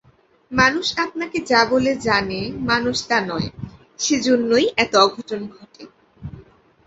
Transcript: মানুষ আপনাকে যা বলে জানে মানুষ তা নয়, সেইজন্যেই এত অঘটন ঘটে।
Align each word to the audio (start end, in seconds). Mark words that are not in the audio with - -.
মানুষ 0.51 0.87
আপনাকে 0.97 1.37
যা 1.41 1.61
বলে 1.69 1.91
জানে 1.97 2.39
মানুষ 2.61 2.97
তা 3.07 3.17
নয়, 3.21 3.49
সেইজন্যেই 3.99 4.65
এত 4.77 4.93
অঘটন 4.97 5.41
ঘটে। 5.55 5.83